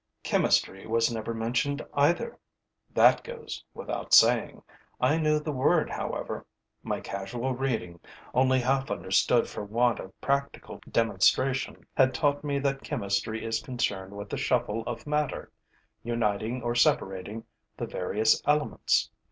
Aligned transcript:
Chemistry 0.23 0.87
was 0.87 1.13
never 1.13 1.31
mentioned 1.31 1.79
either: 1.93 2.39
that 2.91 3.23
goes 3.23 3.63
without 3.75 4.15
saying. 4.15 4.63
I 4.99 5.19
knew 5.19 5.39
the 5.39 5.51
word, 5.51 5.91
however. 5.91 6.43
My 6.81 6.99
casual 7.01 7.53
reading, 7.53 7.99
only 8.33 8.61
half 8.61 8.89
understood 8.89 9.47
for 9.47 9.63
want 9.63 9.99
of 9.99 10.19
practical 10.19 10.81
demonstration, 10.89 11.85
had 11.95 12.15
taught 12.15 12.43
me 12.43 12.57
that 12.57 12.81
chemistry 12.81 13.45
is 13.45 13.61
concerned 13.61 14.13
with 14.17 14.31
the 14.31 14.37
shuffle 14.37 14.81
of 14.87 15.05
matter, 15.05 15.51
uniting 16.01 16.63
or 16.63 16.73
separating 16.73 17.43
the 17.77 17.85
various 17.85 18.41
elements. 18.47 19.11